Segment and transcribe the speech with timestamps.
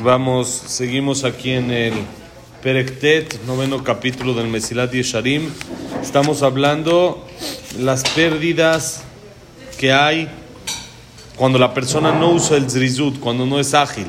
[0.00, 1.92] Vamos, seguimos aquí en el
[2.62, 5.50] Perektet, noveno capítulo del Mesilat Yesharim.
[6.02, 7.26] Estamos hablando
[7.78, 9.02] las pérdidas
[9.78, 10.30] que hay
[11.36, 14.06] cuando la persona no usa el zrizut, cuando no es ágil.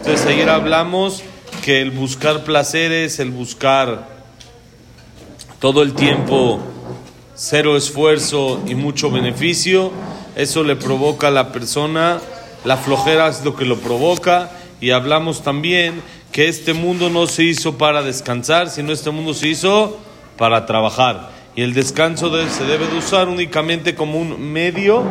[0.00, 1.22] Entonces ayer hablamos
[1.62, 4.08] que el buscar placeres, el buscar
[5.58, 6.58] todo el tiempo
[7.34, 9.92] cero esfuerzo y mucho beneficio,
[10.36, 12.18] eso le provoca a la persona,
[12.64, 16.02] la flojera es lo que lo provoca y hablamos también
[16.32, 19.98] que este mundo no se hizo para descansar, sino este mundo se hizo
[20.36, 21.30] para trabajar.
[21.56, 25.04] Y el descanso de- se debe de usar únicamente como un medio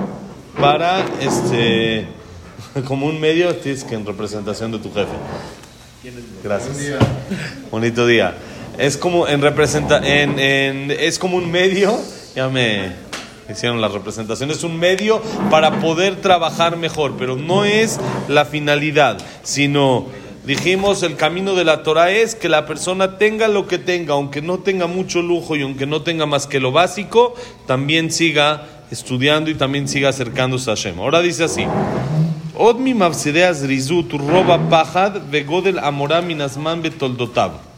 [0.59, 2.07] para este
[2.87, 5.13] como un medio tienes que en representación de tu jefe.
[6.43, 6.77] Gracias.
[7.71, 8.35] Bonito día.
[8.77, 11.97] Es como en representa en, es como un medio,
[12.35, 12.91] ya me
[13.49, 14.51] hicieron la representación.
[14.51, 20.07] Es un medio para poder trabajar mejor, pero no es la finalidad, sino
[20.45, 24.41] dijimos el camino de la Torah es que la persona tenga lo que tenga, aunque
[24.41, 27.33] no tenga mucho lujo y aunque no tenga más que lo básico,
[27.65, 30.99] también siga estudiando y también siga acercándose a Hashem.
[30.99, 31.65] Ahora dice así.
[32.55, 37.72] Odmi roba pajad vegodel amoram minasman betoldotav.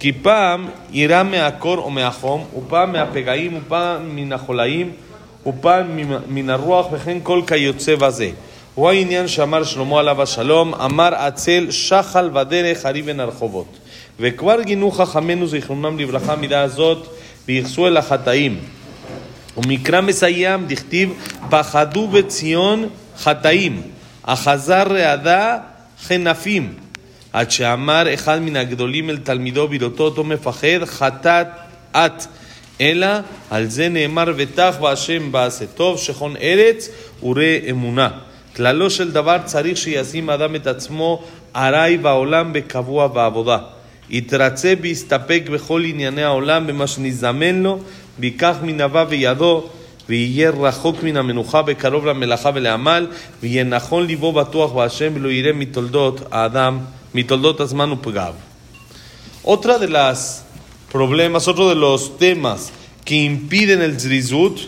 [0.00, 4.90] כי פעם יראה מהקור או מהחום, ופעם מהפגעים, ופעם מן החולאים,
[5.46, 5.86] ופעם
[6.28, 8.30] מן הרוח, וכן כל כיוצא בזה.
[8.74, 13.78] הוא העניין שאמר שלמה עליו השלום, אמר עצל שחל ודרך הרי בין הרחובות.
[14.20, 17.06] וכבר גינו חכמינו זיכרונם לברכה מידה הזאת,
[17.48, 18.58] וייחסו אל החטאים.
[19.56, 21.12] ומקרא מסיים דכתיב
[21.50, 23.82] פחדו בציון חטאים,
[24.24, 25.58] החזר רעדה
[26.02, 26.89] חנפים.
[27.32, 31.46] עד שאמר אחד מן הגדולים אל תלמידו בראותו אותו מפחד חטאת
[31.92, 32.26] את.
[32.80, 33.06] אלא
[33.50, 36.88] על זה נאמר ותח בהשם בעשה טוב שכון ארץ
[37.22, 38.08] וראה אמונה.
[38.56, 41.22] כללו של דבר צריך שישים האדם את עצמו
[41.56, 43.58] ארעי בעולם בקבוע בעבודה.
[44.10, 47.78] יתרצה ויסתפק בכל ענייני העולם במה שנזמן לו,
[48.18, 49.64] ויקח מנבה וידו,
[50.08, 53.06] ויהיה רחוק מן המנוחה בקרוב למלאכה ולעמל,
[53.42, 56.78] ויהיה נכון ליבו בטוח בהשם, ולא יראה מתולדות האדם,
[57.12, 58.00] mitoldotas manu.
[59.42, 60.44] Otra de las
[60.92, 62.72] problemas, otro de los temas
[63.04, 64.60] que impiden el zrizut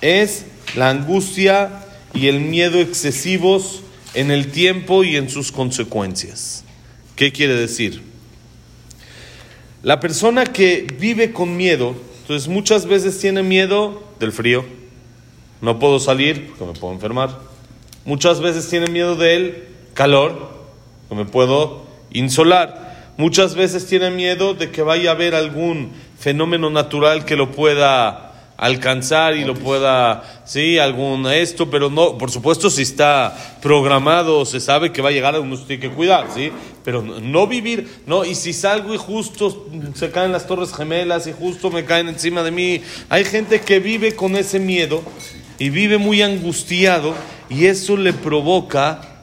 [0.00, 1.84] es la angustia
[2.14, 3.82] y el miedo excesivos
[4.14, 6.64] en el tiempo y en sus consecuencias.
[7.14, 8.02] ¿Qué quiere decir?
[9.82, 14.64] La persona que vive con miedo, entonces muchas veces tiene miedo del frío.
[15.60, 17.38] No puedo salir porque me puedo enfermar.
[18.04, 20.55] Muchas veces tiene miedo del calor
[21.08, 23.12] que me puedo insolar.
[23.16, 28.26] Muchas veces tiene miedo de que vaya a haber algún fenómeno natural que lo pueda
[28.56, 34.60] alcanzar y lo pueda, sí, algún esto, pero no, por supuesto si está programado, se
[34.60, 36.50] sabe que va a llegar, uno se tiene que cuidar, sí,
[36.82, 41.26] pero no, no vivir, no, y si salgo y justo se caen las torres gemelas
[41.26, 42.80] y justo me caen encima de mí,
[43.10, 45.02] hay gente que vive con ese miedo
[45.58, 47.14] y vive muy angustiado
[47.50, 49.15] y eso le provoca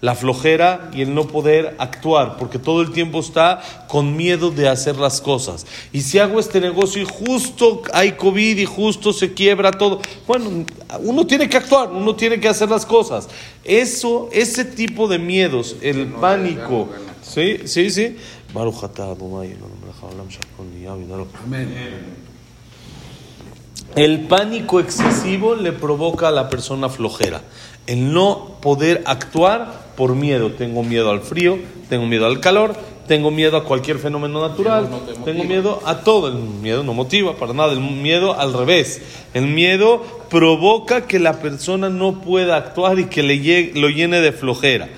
[0.00, 4.68] la flojera y el no poder actuar, porque todo el tiempo está con miedo de
[4.68, 5.66] hacer las cosas.
[5.92, 10.64] Y si hago este negocio y justo hay COVID y justo se quiebra todo, bueno,
[11.00, 13.28] uno tiene que actuar, uno tiene que hacer las cosas.
[13.64, 16.88] Eso, ese tipo de miedos, el pánico,
[17.22, 18.16] sí, sí, sí.
[23.96, 27.42] El pánico excesivo le provoca a la persona flojera.
[27.86, 30.52] El no poder actuar por miedo.
[30.52, 31.58] Tengo miedo al frío,
[31.90, 32.76] tengo miedo al calor,
[33.08, 34.88] tengo miedo a cualquier fenómeno natural,
[35.24, 36.28] tengo miedo a todo.
[36.28, 39.02] El miedo no motiva para nada, el miedo al revés.
[39.34, 44.20] El miedo provoca que la persona no pueda actuar y que le llegue- lo llene
[44.20, 44.88] de flojera.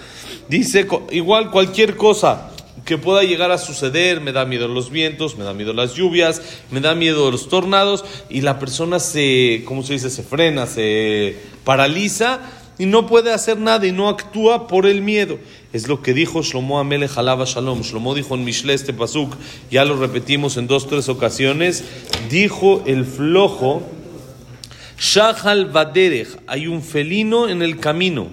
[0.50, 2.50] Dice, igual cualquier cosa
[2.84, 6.42] que pueda llegar a suceder, me da miedo los vientos, me da miedo las lluvias,
[6.70, 10.10] me da miedo los tornados y la persona se, ¿cómo se dice?
[10.10, 12.40] Se frena, se paraliza
[12.80, 15.38] y no puede hacer nada y no actúa por el miedo.
[15.74, 17.82] Es lo que dijo Shlomo Alaba Shalom.
[17.82, 19.34] Shlomo dijo en Mishle este pasuk,
[19.70, 21.84] ya lo repetimos en dos, tres ocasiones,
[22.30, 23.82] dijo el flojo,
[24.98, 28.28] Shahal Baderech, hay un felino en el camino.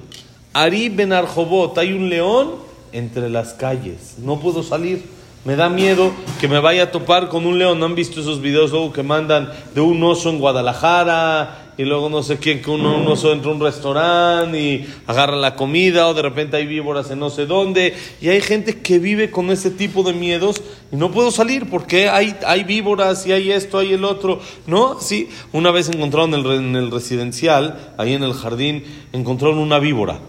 [0.54, 2.52] Ari Ben Arjobot, hay un león
[2.94, 4.16] entre las calles.
[4.20, 5.04] No puedo salir.
[5.44, 7.82] Me da miedo que me vaya a topar con un león.
[7.82, 11.67] ¿No han visto esos videos luego que mandan de un oso en Guadalajara?
[11.78, 15.36] Y luego no sé quién, que un, un oso entra a un restaurante y agarra
[15.36, 17.94] la comida, o de repente hay víboras en no sé dónde.
[18.20, 22.10] Y hay gente que vive con ese tipo de miedos y no puedo salir porque
[22.10, 24.40] hay, hay víboras y hay esto, hay el otro.
[24.66, 25.00] ¿No?
[25.00, 28.84] Sí, una vez encontraron en el, re- en el residencial, ahí en el jardín,
[29.14, 30.20] encontraron una víbora.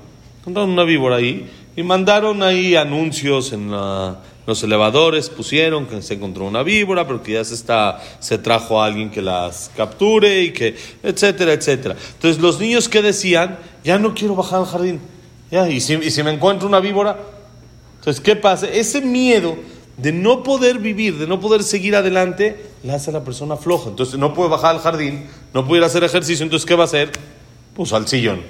[0.41, 3.71] Encontraron una víbora ahí y mandaron ahí anuncios en
[4.49, 8.81] los elevadores, pusieron que se encontró una víbora, pero que ya se, está, se trajo
[8.81, 11.97] a alguien que las capture y que, etcétera, etcétera.
[12.15, 15.01] Entonces los niños que decían, ya no quiero bajar al jardín,
[15.51, 17.19] ya, y si, y si me encuentro una víbora,
[17.99, 18.67] entonces, ¿qué pasa?
[18.71, 19.55] Ese miedo
[19.99, 23.91] de no poder vivir, de no poder seguir adelante, le hace a la persona floja.
[23.91, 27.13] Entonces no puede bajar al jardín, no puede hacer ejercicio, entonces ¿qué va a hacer?
[27.75, 28.41] Pues al sillón.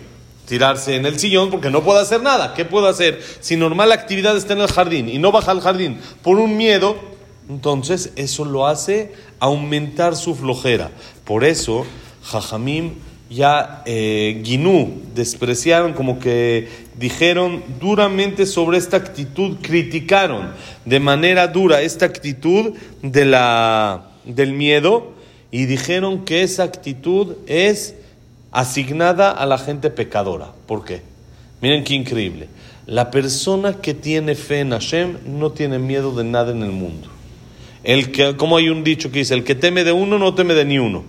[0.48, 2.54] Tirarse en el sillón porque no puede hacer nada.
[2.54, 3.22] ¿Qué puede hacer?
[3.40, 6.96] Si normal actividad está en el jardín y no baja al jardín por un miedo,
[7.50, 10.90] entonces eso lo hace aumentar su flojera.
[11.24, 11.84] Por eso,
[12.22, 12.94] Jajamim
[13.30, 14.42] ya eh,
[15.14, 20.52] despreciaron, como que dijeron duramente sobre esta actitud, criticaron
[20.84, 22.72] de manera dura esta actitud
[23.02, 25.12] de la, del miedo
[25.50, 27.94] y dijeron que esa actitud es
[28.52, 30.52] asignada a la gente pecadora.
[30.66, 31.02] ¿Por qué?
[31.60, 32.48] Miren qué increíble.
[32.86, 37.08] La persona que tiene fe en Hashem no tiene miedo de nada en el mundo.
[37.84, 40.54] El que, como hay un dicho que dice, el que teme de uno no teme
[40.54, 41.04] de ni uno.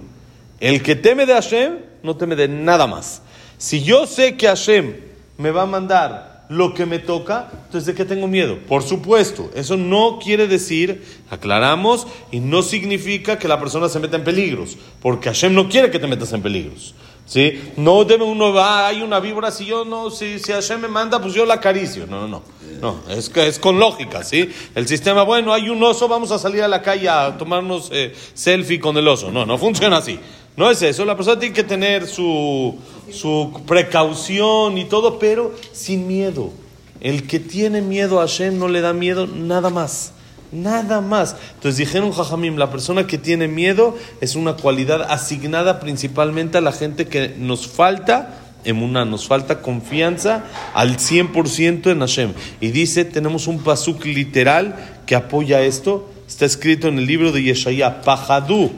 [0.59, 3.21] El que teme de Hashem no teme de nada más.
[3.57, 4.95] Si yo sé que Hashem
[5.37, 8.57] me va a mandar lo que me toca, entonces ¿de qué tengo miedo?
[8.67, 14.17] Por supuesto, eso no quiere decir, aclaramos, y no significa que la persona se meta
[14.17, 16.95] en peligros, porque Hashem no quiere que te metas en peligros.
[17.29, 17.73] ¿Sí?
[17.77, 21.21] No debe uno, va, hay una víbora, si yo no, si, si Hashem me manda,
[21.21, 22.07] pues yo la acaricio.
[22.07, 22.41] No, no, no.
[22.81, 24.49] No, es, es con lógica, ¿sí?
[24.73, 28.15] El sistema, bueno, hay un oso, vamos a salir a la calle a tomarnos eh,
[28.33, 29.31] selfie con el oso.
[29.31, 30.19] No, no funciona así.
[30.57, 32.75] No es eso, la persona tiene que tener su,
[33.11, 36.49] su precaución y todo, pero sin miedo.
[36.99, 40.13] El que tiene miedo a Hashem no le da miedo nada más.
[40.51, 41.35] Nada más.
[41.55, 46.71] Entonces dijeron Jajamim, la persona que tiene miedo es una cualidad asignada principalmente a la
[46.71, 50.43] gente que nos falta una nos falta confianza
[50.73, 52.33] al 100% en Hashem.
[52.59, 54.75] Y dice, tenemos un pasuk literal
[55.05, 56.09] que apoya esto.
[56.27, 58.71] Está escrito en el libro de Yeshaya, Pajadú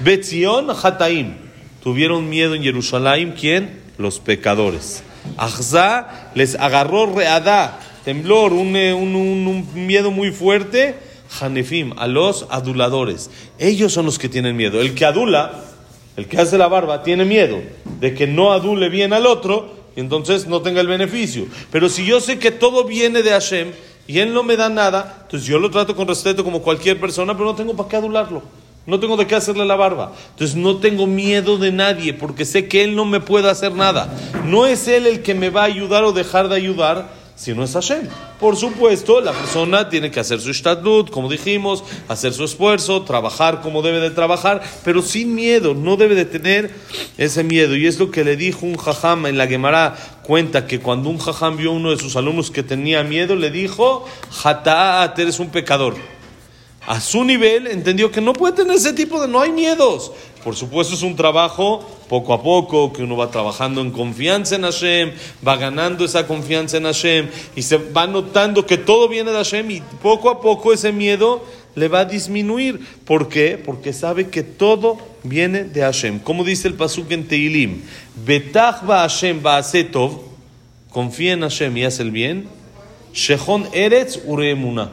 [0.00, 1.34] Betzion Hataim.
[1.82, 3.80] Tuvieron miedo en Jerusalén, ¿quién?
[3.98, 5.02] Los pecadores.
[5.36, 10.94] Ahzá les agarró readá, temblor, eh, un, un, un, miedo muy fuerte.
[11.40, 13.30] Hanefim, a los aduladores.
[13.58, 14.80] Ellos son los que tienen miedo.
[14.80, 15.62] El que adula,
[16.16, 17.60] el que hace la barba, tiene miedo
[18.00, 21.46] de que no adule bien al otro y entonces no tenga el beneficio.
[21.70, 23.72] Pero si yo sé que todo viene de Hashem
[24.06, 27.34] y él no me da nada, entonces yo lo trato con respeto como cualquier persona,
[27.34, 28.42] pero no tengo para qué adularlo.
[28.86, 30.12] No tengo de qué hacerle la barba.
[30.30, 34.12] Entonces no tengo miedo de nadie porque sé que Él no me puede hacer nada.
[34.46, 37.72] No es Él el que me va a ayudar o dejar de ayudar, sino es
[37.72, 38.06] Hashem.
[38.38, 43.62] Por supuesto, la persona tiene que hacer su shtadlut, como dijimos, hacer su esfuerzo, trabajar
[43.62, 46.70] como debe de trabajar, pero sin miedo, no debe de tener
[47.16, 47.76] ese miedo.
[47.76, 51.16] Y es lo que le dijo un jajam en la Gemara, cuenta que cuando un
[51.16, 55.48] jajam vio a uno de sus alumnos que tenía miedo, le dijo, Jataat, eres un
[55.48, 55.96] pecador
[56.86, 60.12] a su nivel, entendió que no puede tener ese tipo de, no hay miedos.
[60.42, 64.62] Por supuesto es un trabajo poco a poco, que uno va trabajando en confianza en
[64.62, 65.12] Hashem,
[65.46, 69.70] va ganando esa confianza en Hashem y se va notando que todo viene de Hashem
[69.70, 71.44] y poco a poco ese miedo
[71.74, 72.80] le va a disminuir.
[73.04, 73.60] ¿Por qué?
[73.62, 76.18] Porque sabe que todo viene de Hashem.
[76.20, 77.82] Como dice el pasuk en Teilim,
[78.24, 79.62] Betach va Hashem va
[79.92, 80.20] tov,
[80.90, 82.48] confía en Hashem y hace el bien,
[83.12, 84.92] Shechon Eretz Ureemuna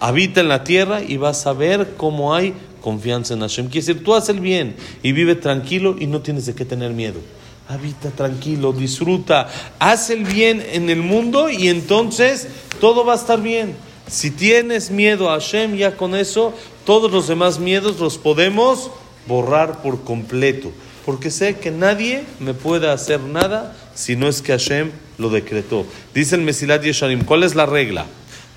[0.00, 2.52] habita en la tierra y vas a ver cómo hay
[2.84, 3.68] confianza en Hashem.
[3.70, 6.92] Quiere decir, tú haces el bien y vive tranquilo y no tienes de qué tener
[6.92, 7.18] miedo.
[7.66, 9.48] Habita tranquilo, disfruta,
[9.78, 12.46] haz el bien en el mundo y entonces
[12.82, 13.74] todo va a estar bien.
[14.06, 16.52] Si tienes miedo a Hashem, ya con eso,
[16.84, 18.90] todos los demás miedos los podemos
[19.26, 20.70] borrar por completo.
[21.06, 25.86] Porque sé que nadie me puede hacer nada si no es que Hashem lo decretó.
[26.14, 28.04] Dice el Mesilat Yesharim, ¿cuál es la regla?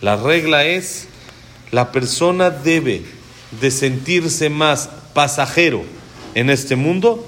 [0.02, 1.08] La regla es
[1.72, 3.17] la persona debe
[3.52, 5.84] de sentirse más pasajero
[6.36, 7.26] en este mundo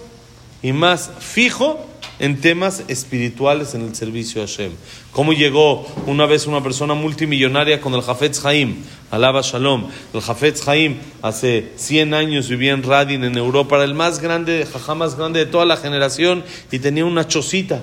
[0.62, 1.86] y más fijo
[2.20, 4.74] en temas espirituales en el servicio a Hashem.
[5.14, 8.76] ¿Cómo llegó una vez una persona multimillonaria con el Jafetz Haim?
[9.10, 9.88] Alaba Shalom.
[10.14, 14.96] El Jafetz Haim hace 100 años vivía en Radin, en Europa, el más grande, jajá
[14.96, 17.82] más grande de toda la generación y tenía una chocita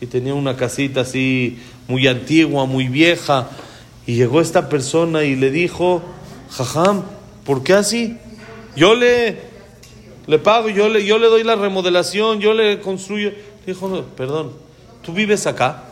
[0.00, 3.48] y tenía una casita así muy antigua, muy vieja
[4.06, 6.02] y llegó esta persona y le dijo,
[6.50, 7.02] Jajam,
[7.46, 8.16] ¿por qué así?
[8.74, 9.38] Yo le,
[10.26, 13.32] le pago, yo le, yo le doy la remodelación, yo le construyo.
[13.66, 14.52] Dijo, no, perdón,
[15.02, 15.84] ¿tú vives acá?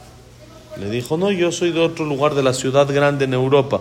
[0.79, 3.81] Le dijo, no, yo soy de otro lugar de la ciudad grande en Europa.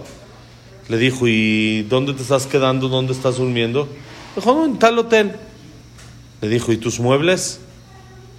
[0.89, 2.87] Le dijo, ¿y dónde te estás quedando?
[2.87, 3.87] ¿Dónde estás durmiendo?
[4.35, 5.35] Dijo, no, en tal hotel.
[6.41, 7.59] Le dijo, ¿y tus muebles?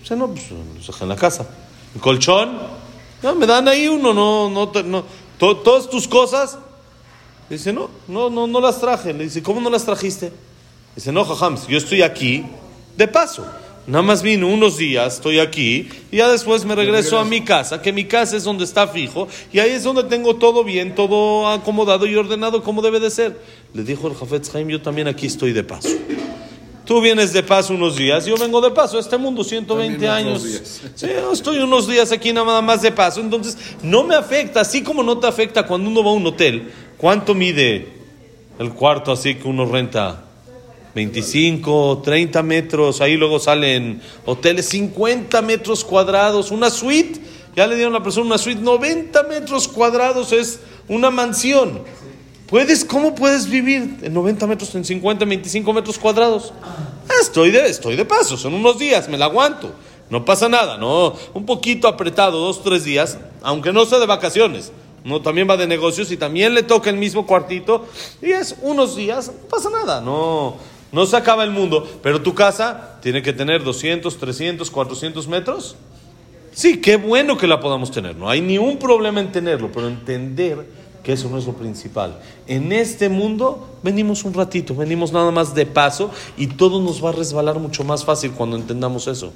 [0.01, 1.49] Dice, no, pues en la casa.
[1.95, 2.59] ¿El colchón?
[3.23, 5.05] No, me dan ahí uno, no, no, no,
[5.39, 6.59] todas tus cosas.
[7.51, 9.13] Dice, no, no, no, no las traje.
[9.13, 10.33] Le dice, ¿cómo no las trajiste?
[10.95, 12.45] Dice, no, jajams, yo estoy aquí
[12.97, 13.45] de paso.
[13.87, 17.83] Nada más vino unos días, estoy aquí, y ya después me regreso a mi casa,
[17.83, 21.47] que mi casa es donde está fijo, y ahí es donde tengo todo bien, todo
[21.49, 23.39] acomodado y ordenado como debe de ser.
[23.75, 25.91] Le dijo el Jafetz Haim, yo también aquí estoy de paso.
[26.85, 28.99] Tú vienes de paso unos días, yo vengo de paso.
[28.99, 30.45] Este mundo, 120 años.
[30.95, 33.21] Sí, estoy unos días aquí nada más de paso.
[33.21, 36.71] Entonces, no me afecta, así como no te afecta cuando uno va a un hotel.
[37.05, 37.87] ¿Cuánto mide
[38.59, 40.25] el cuarto así que uno renta?
[40.95, 47.21] 25, 30 metros, ahí luego salen hoteles 50 metros cuadrados, una suite,
[47.55, 51.83] ya le dieron a la persona una suite, 90 metros cuadrados es una mansión.
[52.47, 56.55] ¿Puedes, ¿Cómo puedes vivir en 90 metros, en 50, 25 metros cuadrados?
[56.63, 59.75] Ah, estoy, de, estoy de paso, son unos días, me la aguanto.
[60.09, 61.15] No pasa nada, ¿no?
[61.35, 64.73] Un poquito apretado, dos, tres días, aunque no sea de vacaciones.
[65.05, 67.87] No, también va de negocios y también le toca el mismo cuartito.
[68.23, 70.57] Y es unos días, no pasa nada, no,
[70.91, 75.77] no se acaba el mundo, pero tu casa tiene que tener 200, 300, 400 metros.
[76.53, 79.89] Sí, qué bueno que la podamos tener, no hay ni un problema en tenerlo, pero
[79.89, 80.65] entender
[81.03, 82.19] que eso no es lo principal.
[82.47, 87.11] En este mundo venimos un ratito, venimos nada más de paso y todo nos va
[87.11, 89.33] a resbalar mucho más fácil cuando entendamos eso.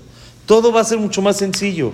[0.46, 1.92] Todo va a ser mucho más sencillo.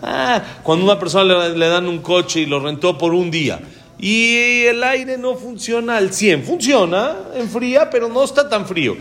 [0.00, 3.60] Ah, cuando una persona le, le dan un coche y lo rentó por un día
[4.02, 6.42] y el aire no funciona al 100.
[6.42, 8.96] Funciona, enfría, pero no está tan frío.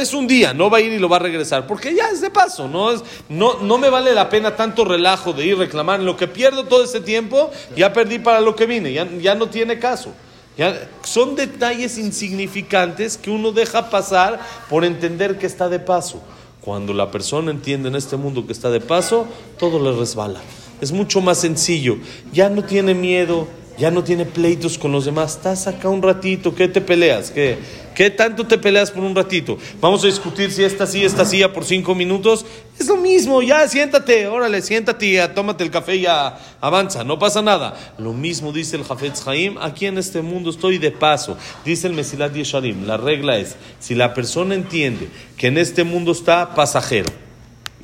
[0.00, 2.22] Es un día, no va a ir y lo va a regresar, porque ya es
[2.22, 5.58] de paso, no, es, no, no me vale la pena tanto relajo de ir a
[5.58, 6.00] reclamar.
[6.00, 9.48] Lo que pierdo todo ese tiempo, ya perdí para lo que vine, ya, ya no
[9.48, 10.14] tiene caso.
[10.56, 14.40] Ya, son detalles insignificantes que uno deja pasar
[14.70, 16.22] por entender que está de paso.
[16.64, 19.26] Cuando la persona entiende en este mundo que está de paso,
[19.58, 20.40] todo le resbala.
[20.80, 21.98] Es mucho más sencillo.
[22.32, 23.46] Ya no tiene miedo,
[23.78, 25.36] ya no tiene pleitos con los demás.
[25.36, 27.30] Estás acá un ratito, ¿qué te peleas?
[27.30, 27.58] ¿Qué,
[27.94, 29.58] ¿Qué tanto te peleas por un ratito?
[29.80, 32.44] Vamos a discutir si esta silla, esta silla por cinco minutos.
[32.78, 37.40] Es lo mismo, ya siéntate, órale, siéntate, ya, tómate el café ya avanza, no pasa
[37.40, 37.94] nada.
[37.98, 41.36] Lo mismo dice el Jafetz Haim, aquí en este mundo estoy de paso.
[41.64, 46.12] Dice el Mesilat Yesharim, la regla es, si la persona entiende que en este mundo
[46.12, 47.23] está pasajero,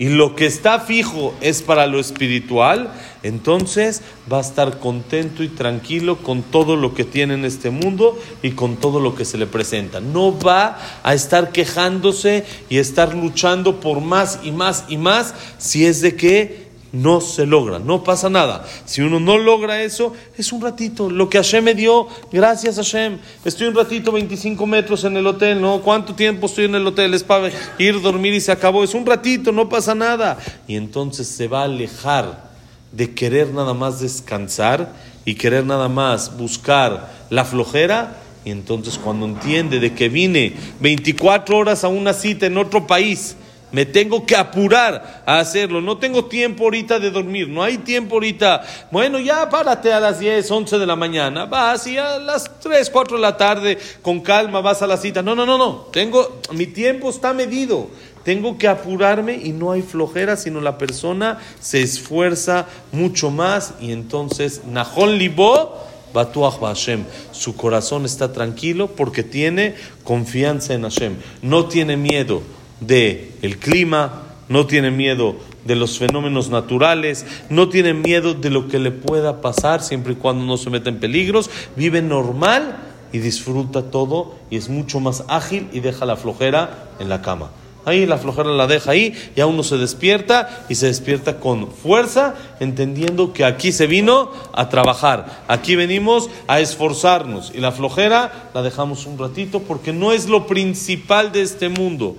[0.00, 2.90] y lo que está fijo es para lo espiritual,
[3.23, 4.00] entonces
[4.33, 8.52] va a estar contento y tranquilo con todo lo que tiene en este mundo y
[8.52, 10.00] con todo lo que se le presenta.
[10.00, 15.85] No va a estar quejándose y estar luchando por más y más y más si
[15.85, 18.66] es de que no se logra, no pasa nada.
[18.85, 21.11] Si uno no logra eso, es un ratito.
[21.11, 23.18] Lo que Hashem me dio, gracias Hashem.
[23.44, 25.80] Estoy un ratito, 25 metros en el hotel, ¿no?
[25.82, 27.14] ¿Cuánto tiempo estoy en el hotel?
[27.14, 28.82] Es para ir dormir y se acabó.
[28.82, 30.38] Es un ratito, no pasa nada.
[30.66, 32.50] Y entonces se va a alejar
[32.92, 34.92] de querer nada más descansar
[35.25, 38.16] y querer nada más buscar la flojera.
[38.44, 43.37] Y entonces cuando entiende de que vine 24 horas a una cita en otro país,
[43.72, 45.80] me tengo que apurar a hacerlo.
[45.80, 47.48] No tengo tiempo ahorita de dormir.
[47.48, 48.62] No hay tiempo ahorita.
[48.90, 51.46] Bueno, ya párate a las 10, 11 de la mañana.
[51.46, 55.22] Vas y a las 3, 4 de la tarde con calma vas a la cita.
[55.22, 55.86] No, no, no, no.
[55.92, 57.88] Tengo, mi tiempo está medido.
[58.24, 63.92] Tengo que apurarme y no hay flojera, sino la persona se esfuerza mucho más y
[63.92, 65.78] entonces Nahon Libo
[66.12, 67.04] Batuach Hashem.
[67.30, 69.74] Su corazón está tranquilo porque tiene
[70.04, 71.16] confianza en Hashem.
[71.40, 72.42] No tiene miedo
[72.80, 78.68] de el clima, no tiene miedo de los fenómenos naturales, no tiene miedo de lo
[78.68, 82.78] que le pueda pasar siempre y cuando no se meta en peligros, vive normal
[83.12, 87.50] y disfruta todo y es mucho más ágil y deja la flojera en la cama.
[87.87, 92.34] Ahí la flojera la deja ahí, ya uno se despierta y se despierta con fuerza,
[92.60, 98.62] entendiendo que aquí se vino a trabajar, aquí venimos a esforzarnos y la flojera la
[98.62, 102.16] dejamos un ratito porque no es lo principal de este mundo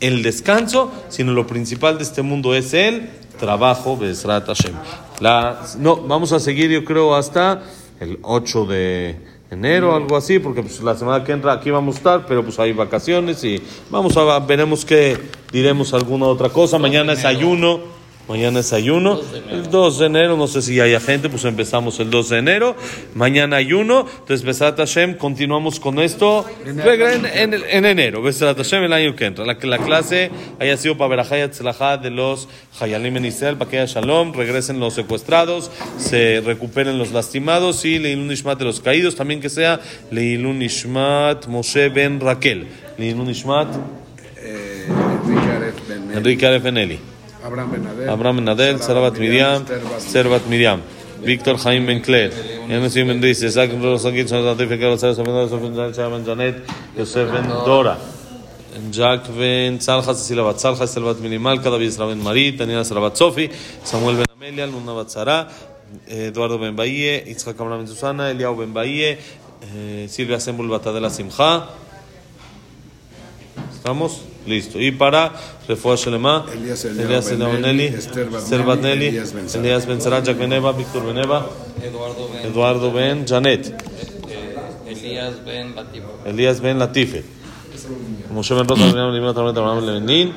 [0.00, 4.74] el descanso, sino lo principal de este mundo es el trabajo, Besrat Hashem.
[5.20, 7.62] La, no, vamos a seguir yo creo hasta
[8.00, 9.16] el 8 de
[9.50, 12.58] enero, algo así, porque pues, la semana que entra aquí vamos a estar, pero pues
[12.58, 15.18] hay vacaciones y vamos a veremos que
[15.52, 16.78] diremos alguna otra cosa.
[16.78, 17.99] Mañana es ayuno.
[18.30, 19.20] Mañana es ayuno.
[19.50, 22.76] El 2 de enero, no sé si hay gente, pues empezamos el 2 de enero.
[23.12, 24.06] Mañana ayuno.
[24.08, 26.46] Entonces, Besat Hashem, continuamos con esto.
[26.64, 26.78] En,
[27.26, 29.44] en, en enero, Besat Hashem, el año que entra.
[29.44, 33.80] La, la clase haya sido para Berajayat Tzlajá de los Hayalim en Israel, para que
[33.80, 39.16] haya Shalom, regresen los secuestrados, se recuperen los lastimados y Leilun Ishmat de los caídos.
[39.16, 39.80] También que sea
[40.12, 42.68] Leilun Ishmat Moshe Ben Raquel.
[42.96, 43.74] Leilun Ishmat
[44.36, 44.86] Eh,
[46.14, 47.00] Enrique Aref Benelli.
[47.44, 49.64] Abraham Ben Adel, Abraham Ben Adel, Sara Bat Miriam,
[49.96, 50.80] Esther Bat Miriam,
[51.22, 51.92] Víctor Jaime
[52.68, 53.70] Enes Ben Riz, Isaac
[55.94, 56.56] Jonathan Janet,
[56.96, 57.98] Yosef Ben Dora,
[58.90, 60.58] Jack Ben Tzalja, Cecilia Bat
[61.04, 63.50] Bat Minimal, David Isra Ben Marit, Daniela Sara Bat Sofi,
[63.84, 65.48] Samuel Ben Amelia, Luna Bat Sara,
[66.06, 69.18] Eduardo Ben Bahie, Itzhak Abraham Ben Susana, Eliau Ben Bahie,
[69.62, 71.68] eh, Silvia Sembul Batadela Simcha.
[73.72, 74.29] ¿Estamos?
[74.46, 74.80] Listo.
[74.80, 75.32] Y para
[75.68, 79.64] Refuah Shelema, Elías Eli, Esther Bat Esther Bat Nelly, Nelly, Elías Ben Sara.
[79.64, 81.46] Elías Ben Sara, Jack Beneva, Víctor Beneva,
[81.82, 83.66] Eduardo Ben, Eduardo Ben Janet,
[84.28, 86.02] eh, Elías Ben Latif.
[86.24, 87.24] Elías Ben Latife,
[88.32, 90.34] Moshe Ben Rosa, Ben Limón, Abraham Ben Lenin,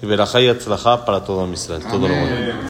[0.00, 1.82] y Berajá y Atzlajá para todo Israel.
[1.82, 2.52] Todo lo bueno.